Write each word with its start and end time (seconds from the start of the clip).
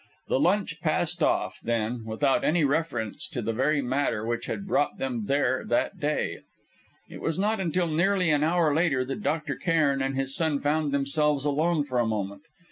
The 0.29 0.39
lunch 0.39 0.81
passed 0.81 1.21
off, 1.21 1.59
then, 1.61 2.05
without 2.05 2.43
any 2.43 2.63
reference 2.63 3.27
to 3.27 3.39
the 3.39 3.53
very 3.53 3.83
matter 3.83 4.25
which 4.25 4.47
had 4.47 4.65
brought 4.65 4.97
them 4.97 5.25
there 5.27 5.63
that 5.67 5.99
day. 5.99 6.39
It 7.07 7.21
was 7.21 7.37
not 7.37 7.59
until 7.59 7.85
nearly 7.85 8.31
an 8.31 8.41
hour 8.43 8.73
later 8.73 9.05
that 9.05 9.21
Dr. 9.21 9.55
Cairn 9.55 10.01
and 10.01 10.15
his 10.17 10.35
son 10.35 10.59
found 10.59 10.91
themselves 10.91 11.45
alone 11.45 11.83
for 11.83 11.99
a 11.99 12.07
moment. 12.07 12.41